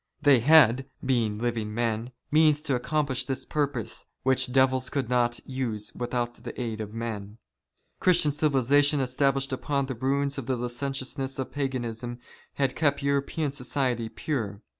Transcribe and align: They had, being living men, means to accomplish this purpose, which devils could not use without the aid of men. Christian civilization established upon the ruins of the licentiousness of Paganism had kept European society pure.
They 0.19 0.39
had, 0.39 0.87
being 1.05 1.37
living 1.37 1.75
men, 1.75 2.11
means 2.31 2.63
to 2.63 2.73
accomplish 2.73 3.23
this 3.27 3.45
purpose, 3.45 4.05
which 4.23 4.51
devils 4.51 4.89
could 4.89 5.09
not 5.09 5.39
use 5.45 5.93
without 5.93 6.43
the 6.43 6.59
aid 6.59 6.81
of 6.81 6.91
men. 6.95 7.37
Christian 7.99 8.31
civilization 8.31 8.99
established 8.99 9.53
upon 9.53 9.85
the 9.85 9.93
ruins 9.93 10.39
of 10.39 10.47
the 10.47 10.55
licentiousness 10.57 11.37
of 11.37 11.51
Paganism 11.51 12.17
had 12.53 12.75
kept 12.75 13.03
European 13.03 13.51
society 13.51 14.09
pure. 14.09 14.63